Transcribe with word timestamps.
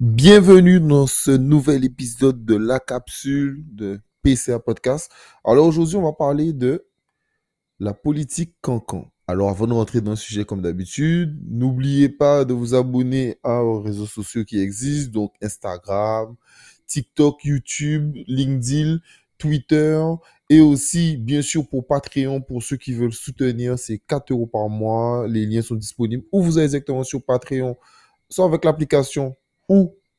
Bienvenue 0.00 0.80
dans 0.80 1.06
ce 1.06 1.30
nouvel 1.30 1.84
épisode 1.84 2.46
de 2.46 2.56
la 2.56 2.80
capsule 2.80 3.62
de 3.70 4.00
PCA 4.22 4.58
Podcast. 4.58 5.12
Alors 5.44 5.66
aujourd'hui, 5.66 5.96
on 5.96 6.04
va 6.04 6.14
parler 6.14 6.54
de 6.54 6.86
la 7.78 7.92
politique 7.92 8.54
cancan. 8.62 9.12
Alors 9.26 9.50
avant 9.50 9.66
de 9.66 9.74
rentrer 9.74 10.00
dans 10.00 10.12
le 10.12 10.16
sujet 10.16 10.46
comme 10.46 10.62
d'habitude, 10.62 11.38
n'oubliez 11.46 12.08
pas 12.08 12.46
de 12.46 12.54
vous 12.54 12.74
abonner 12.74 13.36
aux 13.44 13.82
réseaux 13.82 14.06
sociaux 14.06 14.42
qui 14.46 14.58
existent, 14.58 15.12
donc 15.12 15.34
Instagram, 15.42 16.34
TikTok, 16.86 17.44
YouTube, 17.44 18.16
LinkedIn, 18.26 19.00
Twitter 19.36 20.02
et 20.48 20.62
aussi, 20.62 21.18
bien 21.18 21.42
sûr, 21.42 21.68
pour 21.68 21.86
Patreon, 21.86 22.40
pour 22.40 22.62
ceux 22.62 22.78
qui 22.78 22.94
veulent 22.94 23.12
soutenir, 23.12 23.78
c'est 23.78 23.98
4 23.98 24.32
euros 24.32 24.46
par 24.46 24.70
mois. 24.70 25.28
Les 25.28 25.44
liens 25.44 25.60
sont 25.60 25.74
disponibles 25.74 26.24
où 26.32 26.42
vous 26.42 26.56
allez 26.56 26.64
exactement 26.64 27.04
sur 27.04 27.22
Patreon, 27.22 27.76
soit 28.30 28.46
avec 28.46 28.64
l'application 28.64 29.36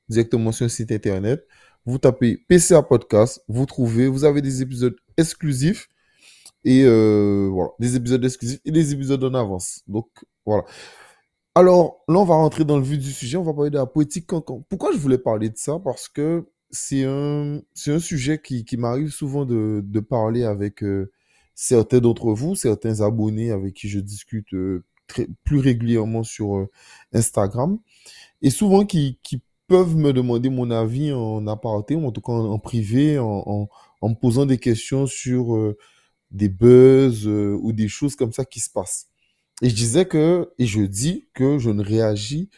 directement 0.09 0.51
sur 0.51 0.65
le 0.65 0.69
site 0.69 0.91
internet. 0.91 1.45
Vous 1.85 1.97
tapez 1.97 2.37
PCA 2.47 2.83
Podcast, 2.83 3.43
vous 3.47 3.65
trouvez, 3.65 4.07
vous 4.07 4.23
avez 4.23 4.41
des 4.41 4.61
épisodes 4.61 4.95
exclusifs 5.17 5.87
et 6.63 6.83
euh, 6.85 7.49
voilà, 7.51 7.71
des 7.79 7.95
épisodes 7.95 8.23
exclusifs 8.23 8.59
et 8.65 8.71
des 8.71 8.93
épisodes 8.93 9.23
en 9.23 9.33
avance. 9.33 9.81
Donc 9.87 10.07
voilà. 10.45 10.63
Alors 11.55 12.03
là, 12.07 12.19
on 12.19 12.23
va 12.23 12.35
rentrer 12.35 12.65
dans 12.65 12.77
le 12.77 12.83
vif 12.83 12.99
du 12.99 13.11
sujet. 13.11 13.37
On 13.37 13.43
va 13.43 13.53
parler 13.53 13.71
de 13.71 13.77
la 13.77 13.85
poétique 13.85 14.27
cancan. 14.27 14.63
Pourquoi 14.69 14.91
je 14.93 14.97
voulais 14.97 15.17
parler 15.17 15.49
de 15.49 15.57
ça? 15.57 15.79
Parce 15.83 16.07
que 16.07 16.47
c'est 16.69 17.03
un, 17.03 17.59
un 17.87 17.99
sujet 17.99 18.39
qui, 18.41 18.65
m'arrive 18.77 19.09
souvent 19.09 19.45
de, 19.45 19.81
de 19.83 19.99
parler 19.99 20.43
avec 20.43 20.83
euh, 20.83 21.11
certains 21.55 21.99
d'entre 21.99 22.33
vous, 22.33 22.55
certains 22.55 23.01
abonnés 23.01 23.51
avec 23.51 23.73
qui 23.73 23.89
je 23.89 23.99
discute 23.99 24.53
euh, 24.53 24.85
plus 25.43 25.59
régulièrement 25.59 26.23
sur 26.23 26.67
Instagram. 27.13 27.79
Et 28.41 28.49
souvent 28.49 28.85
qui, 28.85 29.19
peuvent 29.67 29.95
me 29.95 30.11
demander 30.11 30.49
mon 30.49 30.69
avis 30.69 31.13
en 31.13 31.47
aparté, 31.47 31.95
ou 31.95 32.05
en 32.05 32.11
tout 32.11 32.19
cas 32.19 32.33
en, 32.33 32.59
privé, 32.59 33.17
en, 33.17 33.69
me 34.03 34.15
posant 34.15 34.45
des 34.45 34.57
questions 34.57 35.07
sur 35.07 35.55
euh, 35.55 35.77
des 36.29 36.49
buzz 36.49 37.25
euh, 37.25 37.57
ou 37.61 37.71
des 37.71 37.87
choses 37.87 38.17
comme 38.17 38.33
ça 38.33 38.43
qui 38.43 38.59
se 38.59 38.69
passent. 38.69 39.07
Et 39.61 39.69
je 39.69 39.75
disais 39.75 40.03
que, 40.03 40.51
et 40.59 40.65
je 40.65 40.81
dis 40.81 41.29
que 41.33 41.57
je 41.57 41.69
ne 41.69 41.81
réagis 41.81 42.49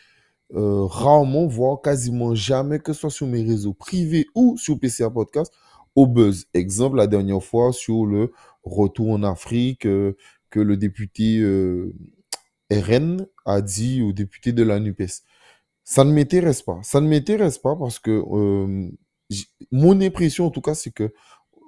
euh, 0.56 0.86
rarement, 0.86 1.46
voire 1.46 1.82
quasiment 1.82 2.34
jamais, 2.34 2.80
que 2.80 2.94
ce 2.94 3.02
soit 3.02 3.12
sur 3.12 3.28
mes 3.28 3.44
réseaux 3.44 3.76
privés 3.76 4.26
ou 4.34 4.58
sur 4.58 4.80
PCA 4.80 5.12
Podcast, 5.12 5.54
au 5.96 6.08
buzz. 6.08 6.48
Exemple, 6.56 6.98
la 6.98 7.06
dernière 7.06 7.44
fois 7.44 7.74
sur 7.74 8.08
le 8.08 8.32
retour 8.64 9.12
en 9.12 9.22
Afrique 9.22 9.82
que 9.82 10.16
le 10.56 10.78
député 10.78 11.44
RN 12.82 13.28
a 13.46 13.62
dit 13.62 14.02
au 14.02 14.14
député 14.14 14.52
de 14.54 14.64
la 14.64 14.80
NUPES. 14.80 15.24
Ça 15.84 16.04
ne 16.04 16.14
m'intéresse 16.14 16.62
pas. 16.62 16.80
Ça 16.84 17.02
ne 17.02 17.08
m'intéresse 17.08 17.58
pas 17.58 17.76
parce 17.76 18.00
que 18.00 18.24
euh, 18.32 18.90
mon 19.72 20.00
impression, 20.02 20.46
en 20.46 20.50
tout 20.50 20.62
cas, 20.62 20.76
c'est 20.76 20.92
que 20.92 21.14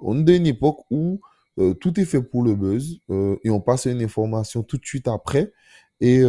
on 0.02 0.26
est 0.26 0.36
une 0.36 0.46
époque 0.46 0.80
où 0.90 1.20
euh, 1.58 1.74
tout 1.74 1.98
est 2.00 2.04
fait 2.04 2.22
pour 2.22 2.42
le 2.42 2.54
buzz 2.54 3.00
euh, 3.10 3.36
et 3.44 3.50
on 3.50 3.60
passe 3.60 3.86
à 3.86 3.90
une 3.90 4.02
information 4.02 4.62
tout 4.62 4.78
de 4.78 4.84
suite 4.84 5.08
après 5.08 5.52
et, 6.00 6.22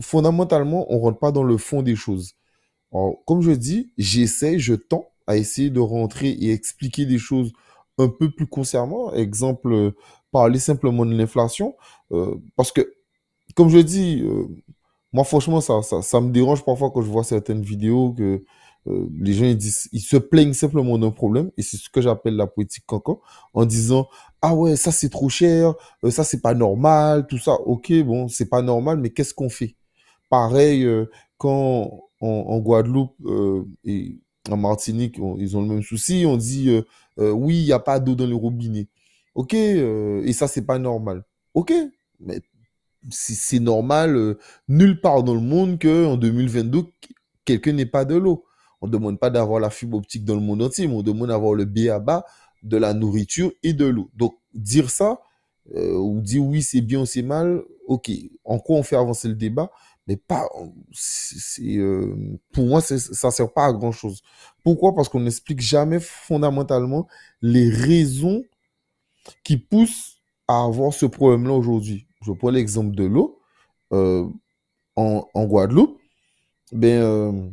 fondamentalement, 0.00 0.86
on 0.90 0.98
rentre 0.98 1.18
pas 1.18 1.32
dans 1.32 1.42
le 1.42 1.58
fond 1.58 1.82
des 1.82 1.96
choses. 1.96 2.34
Comme 3.26 3.42
je 3.42 3.50
dis, 3.50 3.92
j'essaie, 3.98 4.58
je 4.58 4.72
tends 4.74 5.10
à 5.26 5.36
essayer 5.36 5.68
de 5.68 5.80
rentrer 5.80 6.30
et 6.30 6.52
expliquer 6.52 7.04
des 7.04 7.18
choses 7.18 7.52
un 7.98 8.08
peu 8.08 8.30
plus 8.30 8.46
concernant. 8.46 9.12
Exemple, 9.12 9.92
parler 10.32 10.58
simplement 10.58 11.04
de 11.04 11.14
l'inflation. 11.14 11.76
parce 12.56 12.72
que, 12.72 12.95
comme 13.56 13.68
je 13.70 13.78
dis, 13.78 14.22
moi, 15.12 15.24
franchement, 15.24 15.60
ça, 15.60 15.82
ça, 15.82 16.02
ça, 16.02 16.20
me 16.20 16.30
dérange 16.30 16.64
parfois 16.64 16.90
quand 16.90 17.02
je 17.02 17.08
vois 17.08 17.24
certaines 17.24 17.62
vidéos 17.62 18.12
que 18.12 18.44
euh, 18.88 19.08
les 19.18 19.32
gens 19.32 19.46
ils 19.46 19.56
disent, 19.56 19.88
ils 19.92 20.00
se 20.00 20.16
plaignent 20.16 20.52
simplement 20.52 20.98
d'un 20.98 21.10
problème, 21.10 21.50
et 21.56 21.62
c'est 21.62 21.76
ce 21.76 21.88
que 21.90 22.00
j'appelle 22.00 22.36
la 22.36 22.46
politique 22.46 22.84
cancan, 22.86 23.20
en 23.54 23.64
disant 23.64 24.08
ah 24.42 24.54
ouais, 24.54 24.76
ça 24.76 24.92
c'est 24.92 25.08
trop 25.08 25.28
cher, 25.28 25.74
euh, 26.04 26.10
ça 26.10 26.24
c'est 26.24 26.40
pas 26.40 26.54
normal, 26.54 27.26
tout 27.26 27.38
ça. 27.38 27.54
Ok, 27.64 27.92
bon, 28.04 28.28
c'est 28.28 28.48
pas 28.48 28.62
normal, 28.62 28.98
mais 28.98 29.10
qu'est-ce 29.10 29.34
qu'on 29.34 29.48
fait? 29.48 29.76
Pareil, 30.30 30.84
euh, 30.84 31.06
quand 31.38 32.00
en, 32.20 32.58
Guadeloupe 32.58 33.14
et 33.84 34.18
en 34.50 34.56
Martinique, 34.56 35.18
ils 35.38 35.56
ont 35.56 35.62
le 35.62 35.68
même 35.68 35.82
souci, 35.82 36.24
on 36.26 36.36
dit 36.36 36.70
oui, 37.18 37.58
il 37.58 37.64
n'y 37.64 37.72
a 37.72 37.78
pas 37.78 38.00
d'eau 38.00 38.14
dans 38.14 38.26
les 38.26 38.34
robinets. 38.34 38.88
Ok, 39.34 39.54
et 39.54 40.32
ça 40.32 40.48
c'est 40.48 40.66
pas 40.66 40.78
normal. 40.78 41.24
Ok, 41.54 41.72
mais 42.20 42.40
c'est 43.10 43.60
normal, 43.60 44.16
euh, 44.16 44.38
nulle 44.68 45.00
part 45.00 45.22
dans 45.22 45.34
le 45.34 45.40
monde 45.40 45.80
qu'en 45.80 46.16
2022, 46.16 46.84
quelqu'un 47.44 47.72
n'ait 47.72 47.86
pas 47.86 48.04
de 48.04 48.16
l'eau. 48.16 48.44
On 48.80 48.86
ne 48.86 48.92
demande 48.92 49.18
pas 49.18 49.30
d'avoir 49.30 49.60
la 49.60 49.70
fibre 49.70 49.96
optique 49.98 50.24
dans 50.24 50.34
le 50.34 50.40
monde 50.40 50.62
entier, 50.62 50.86
mais 50.86 50.94
on 50.94 51.02
demande 51.02 51.28
d'avoir 51.28 51.54
le 51.54 51.64
BABA, 51.64 52.24
de 52.62 52.76
la 52.76 52.94
nourriture 52.94 53.52
et 53.62 53.72
de 53.72 53.86
l'eau. 53.86 54.10
Donc, 54.14 54.36
dire 54.54 54.90
ça, 54.90 55.20
euh, 55.74 55.96
ou 55.96 56.20
dire 56.20 56.42
oui, 56.44 56.62
c'est 56.62 56.80
bien 56.80 57.00
ou 57.00 57.06
c'est 57.06 57.22
mal, 57.22 57.62
ok. 57.86 58.10
En 58.44 58.58
quoi 58.58 58.76
on 58.76 58.82
fait 58.82 58.96
avancer 58.96 59.28
le 59.28 59.34
débat, 59.34 59.70
mais 60.06 60.16
pas. 60.16 60.48
Euh, 61.60 62.38
pour 62.52 62.66
moi, 62.66 62.80
ça 62.80 62.94
ne 62.94 63.32
sert 63.32 63.52
pas 63.52 63.66
à 63.66 63.72
grand 63.72 63.92
chose. 63.92 64.22
Pourquoi? 64.62 64.94
Parce 64.94 65.08
qu'on 65.08 65.20
n'explique 65.20 65.60
jamais 65.60 66.00
fondamentalement 66.00 67.06
les 67.42 67.68
raisons 67.70 68.42
qui 69.42 69.56
poussent 69.56 70.20
à 70.48 70.64
avoir 70.64 70.92
ce 70.92 71.06
problème-là 71.06 71.52
aujourd'hui 71.54 72.05
je 72.26 72.32
prends 72.32 72.50
l'exemple 72.50 72.94
de 72.94 73.04
l'eau, 73.04 73.38
euh, 73.92 74.26
en, 74.96 75.44
Guadeloupe, 75.44 75.98
ben, 76.72 77.00
euh, 77.00 77.48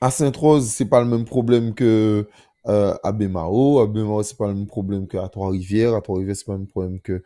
à 0.00 0.10
Sainte-Rose, 0.10 0.66
c'est 0.68 0.86
pas 0.86 1.00
le 1.00 1.06
même 1.06 1.24
problème 1.24 1.74
que 1.74 2.28
euh, 2.66 2.94
à 3.02 3.12
Bémao. 3.12 3.80
À 3.80 3.86
Bémao, 3.86 4.22
c'est 4.22 4.36
pas 4.36 4.48
le 4.48 4.54
même 4.54 4.66
problème 4.66 5.06
qu'à 5.08 5.28
Trois-Rivières. 5.28 5.94
À 5.94 6.00
Trois-Rivières, 6.00 6.36
c'est 6.36 6.46
pas 6.46 6.52
le 6.52 6.60
même 6.60 6.68
problème 6.68 7.00
que 7.00 7.22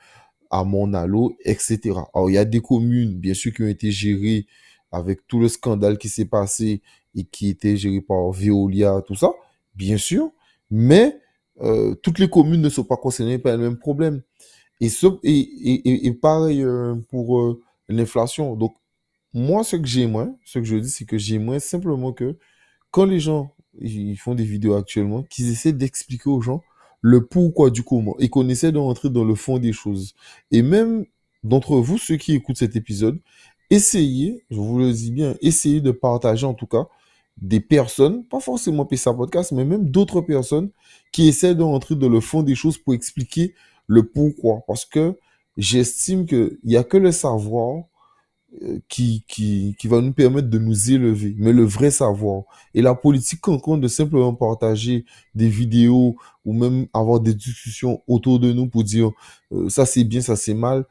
à 0.51 0.65
Monalo, 0.65 1.37
etc. 1.45 1.79
Alors, 2.15 2.31
il 2.31 2.35
y 2.35 2.39
a 2.39 2.45
des 2.45 2.61
communes, 2.61 3.15
bien 3.19 3.35
sûr, 3.35 3.53
qui 3.53 3.63
ont 3.63 3.69
été 3.69 3.91
gérées 3.91 4.47
avec 4.91 5.27
tout 5.27 5.41
le 5.41 5.49
scandale 5.49 5.99
qui 5.99 6.09
s'est 6.09 6.25
passé 6.25 6.81
et 7.15 7.25
qui 7.25 7.51
étaient 7.51 7.77
gérées 7.77 8.01
par 8.01 8.31
Veolia, 8.31 9.03
tout 9.07 9.15
ça, 9.15 9.33
bien 9.75 9.99
sûr. 9.99 10.31
Mais 10.71 11.21
toutes 12.03 12.19
les 12.19 12.31
communes 12.31 12.63
ne 12.63 12.69
sont 12.71 12.85
pas 12.85 12.97
concernées 12.97 13.39
par 13.39 13.57
le 13.57 13.63
même 13.63 13.79
problème. 13.79 14.23
Et, 14.81 14.89
ce, 14.89 15.07
et, 15.25 16.07
et, 16.07 16.13
pareil 16.13 16.63
euh, 16.63 16.95
pour 17.09 17.41
euh, 17.41 17.61
l'inflation. 17.89 18.55
Donc, 18.55 18.75
moi, 19.35 19.65
ce 19.65 19.77
que 19.77 19.87
j'ai 19.87 20.07
moins, 20.07 20.37
ce 20.45 20.59
que 20.61 20.65
je 20.65 20.77
dis, 20.77 20.91
c'est 20.91 21.05
que 21.05 21.19
j'ai 21.19 21.39
moins 21.39 21.59
simplement 21.59 22.13
que 22.13 22.39
quand 22.91 23.05
les 23.05 23.21
gens 23.21 23.53
ils 23.81 24.17
font 24.17 24.35
des 24.35 24.45
vidéos 24.45 24.75
actuellement, 24.75 25.23
qu'ils 25.25 25.51
essaient 25.51 25.73
d'expliquer 25.73 26.31
aux 26.31 26.41
gens 26.41 26.63
le 27.01 27.27
pourquoi 27.27 27.71
du 27.71 27.83
comment 27.83 28.19
et 28.19 28.29
qu'on 28.29 28.49
essaie 28.49 28.73
de 28.73 28.79
rentrer 28.79 29.11
dans 29.11 29.25
le 29.25 29.35
fond 29.35 29.59
des 29.59 29.73
choses. 29.73 30.15
Et 30.51 30.63
même 30.63 31.05
d'entre 31.45 31.77
vous, 31.77 31.99
ceux 31.99 32.17
qui 32.17 32.35
écoutent 32.35 32.59
cet 32.59 32.77
épisode, 32.77 33.21
essayez, 33.71 34.45
je 34.51 34.57
vous 34.57 34.79
le 34.79 34.93
dis 34.93 35.13
bien, 35.13 35.37
essayez 35.41 35.81
de 35.81 35.91
partager 35.91 36.47
en 36.47 36.55
tout 36.55 36.67
cas 36.67 36.89
des 37.37 37.61
personnes, 37.61 38.25
pas 38.25 38.41
forcément 38.41 38.85
PSA 38.85 39.15
Podcast, 39.15 39.53
mais 39.53 39.65
même 39.65 39.89
d'autres 39.89 40.21
personnes 40.21 40.71
qui 41.13 41.29
essaient 41.29 41.55
de 41.55 41.63
rentrer 41.63 41.95
dans 41.95 42.09
le 42.09 42.21
fond 42.21 42.43
des 42.43 42.57
choses 42.57 42.79
pour 42.79 42.95
expliquer 42.95 43.55
le 43.89 44.05
pourquoi. 44.05 44.63
Parce 44.69 44.85
que 44.85 45.17
j'estime 45.57 46.27
qu'il 46.27 46.59
n'y 46.65 46.77
a 46.77 46.85
que 46.85 46.97
le 46.97 47.11
savoir 47.11 47.85
euh, 48.63 48.79
qui, 48.89 49.25
qui, 49.29 49.77
qui 49.79 49.89
va 49.89 50.01
nous 50.01 50.13
permettre 50.13 50.49
de 50.49 50.59
nous 50.59 50.91
élever, 50.91 51.35
mais 51.37 51.53
le 51.53 51.65
vrai 51.65 51.91
savoir. 51.91 52.45
Et 52.73 52.81
la 52.81 52.95
politique, 52.95 53.41
quand 53.43 53.59
compte 53.59 53.83
de 53.83 53.89
simplement 53.89 54.33
partager 54.33 55.05
des 55.35 55.51
vidéos 55.51 56.17
ou 56.47 56.53
même 56.55 56.87
avoir 56.95 57.21
des 57.21 57.35
discussions 57.35 58.03
autour 58.07 58.41
de 58.41 58.53
nous 58.53 58.67
pour 58.67 58.85
dire 58.85 59.11
euh, 59.53 59.69
ça 59.69 59.85
c'est 59.85 60.05
bien, 60.05 60.23
ça 60.23 60.37
c'est 60.37 60.55
mal. 60.55 60.87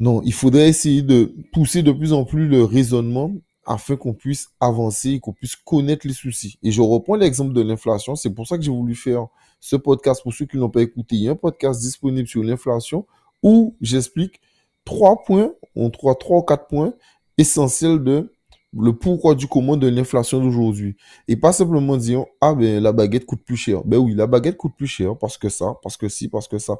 Non, 0.00 0.20
il 0.24 0.32
faudrait 0.34 0.68
essayer 0.68 1.02
de 1.02 1.34
pousser 1.52 1.82
de 1.82 1.90
plus 1.92 2.12
en 2.12 2.24
plus 2.24 2.46
le 2.46 2.64
raisonnement 2.64 3.32
afin 3.66 3.96
qu'on 3.96 4.14
puisse 4.14 4.50
avancer 4.60 5.20
qu'on 5.20 5.32
puisse 5.32 5.56
connaître 5.56 6.06
les 6.06 6.14
soucis. 6.14 6.58
Et 6.62 6.70
je 6.70 6.80
reprends 6.82 7.16
l'exemple 7.16 7.52
de 7.52 7.62
l'inflation. 7.62 8.14
C'est 8.14 8.30
pour 8.30 8.46
ça 8.46 8.56
que 8.56 8.62
j'ai 8.64 8.70
voulu 8.70 8.94
faire 8.94 9.26
ce 9.60 9.76
podcast 9.76 10.22
pour 10.22 10.32
ceux 10.32 10.46
qui 10.46 10.56
n'ont 10.56 10.70
pas 10.70 10.82
écouté. 10.82 11.16
Il 11.16 11.22
y 11.22 11.28
a 11.28 11.32
un 11.32 11.36
podcast 11.36 11.80
disponible 11.80 12.28
sur 12.28 12.42
l'inflation 12.42 13.06
où 13.42 13.76
j'explique 13.80 14.40
trois 14.84 15.22
points, 15.24 15.52
on 15.76 15.90
trois, 15.90 16.14
trois 16.14 16.38
ou 16.38 16.42
quatre 16.42 16.66
points 16.66 16.94
essentiels 17.36 18.02
de 18.02 18.32
le 18.76 18.92
pourquoi 18.92 19.34
du 19.34 19.46
comment 19.46 19.76
de 19.78 19.88
l'inflation 19.88 20.42
d'aujourd'hui. 20.42 20.96
Et 21.26 21.36
pas 21.36 21.52
simplement 21.52 21.96
dire, 21.96 22.24
ah 22.40 22.54
ben 22.54 22.82
la 22.82 22.92
baguette 22.92 23.24
coûte 23.24 23.42
plus 23.42 23.56
cher. 23.56 23.82
Ben 23.84 23.96
oui, 23.96 24.14
la 24.14 24.26
baguette 24.26 24.58
coûte 24.58 24.74
plus 24.76 24.86
cher 24.86 25.16
parce 25.16 25.38
que 25.38 25.48
ça, 25.48 25.74
parce 25.82 25.96
que 25.96 26.08
si, 26.08 26.28
parce 26.28 26.48
que 26.48 26.58
ça. 26.58 26.76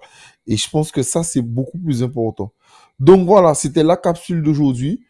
Et 0.47 0.57
je 0.57 0.69
pense 0.69 0.93
que 0.93 1.03
ça, 1.03 1.23
c'est 1.23 1.41
beaucoup 1.41 1.79
plus 1.79 2.03
important. 2.03 2.53
Donc 3.01 3.27
voilà, 3.27 3.55
c'était 3.55 3.83
la 3.83 3.97
capsule 3.97 4.43
d'aujourd'hui 4.43 5.03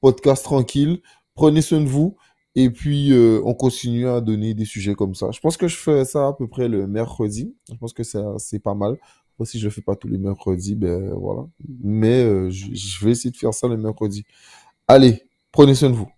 podcast 0.00 0.44
tranquille. 0.44 1.00
Prenez 1.34 1.62
soin 1.62 1.80
de 1.80 1.88
vous. 1.88 2.16
Et 2.56 2.70
puis, 2.70 3.12
euh, 3.12 3.40
on 3.44 3.54
continue 3.54 4.08
à 4.08 4.20
donner 4.20 4.54
des 4.54 4.64
sujets 4.64 4.94
comme 4.94 5.14
ça. 5.14 5.30
Je 5.30 5.40
pense 5.40 5.56
que 5.56 5.68
je 5.68 5.76
fais 5.76 6.04
ça 6.04 6.28
à 6.28 6.32
peu 6.32 6.48
près 6.48 6.68
le 6.68 6.86
mercredi. 6.86 7.54
Je 7.70 7.76
pense 7.76 7.92
que 7.92 8.02
c'est 8.02 8.58
pas 8.58 8.74
mal. 8.74 8.98
si 9.44 9.58
je 9.58 9.68
fais 9.68 9.82
pas 9.82 9.96
tous 9.96 10.08
les 10.08 10.18
mercredis, 10.18 10.74
ben 10.74 11.12
voilà. 11.14 11.46
Mais 11.82 12.24
euh, 12.24 12.50
je 12.50 13.04
vais 13.04 13.12
essayer 13.12 13.30
de 13.30 13.36
faire 13.36 13.54
ça 13.54 13.68
le 13.68 13.76
mercredi. 13.76 14.24
Allez, 14.88 15.22
prenez 15.52 15.74
soin 15.74 15.90
de 15.90 15.94
vous. 15.94 16.10